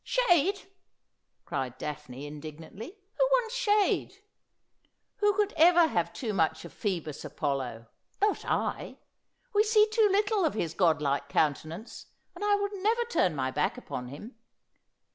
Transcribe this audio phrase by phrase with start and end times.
[0.03, 0.67] 'Shade!'
[1.45, 4.17] cried Daphne indignantly.' Who wants shade?
[5.17, 7.85] Who could ever have too much of Phoebus Apollo?
[8.19, 8.97] Not I.
[9.53, 13.77] We see too little of his godlike countenance, and I will never turn my back
[13.77, 14.33] upon him.'